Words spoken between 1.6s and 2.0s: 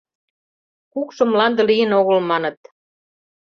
лийын